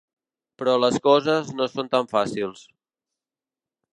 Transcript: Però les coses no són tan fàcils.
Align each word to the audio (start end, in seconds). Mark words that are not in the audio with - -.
Però 0.61 0.71
les 0.83 0.97
coses 1.07 1.51
no 1.59 1.69
són 1.73 1.93
tan 1.95 2.09
fàcils. 2.15 2.65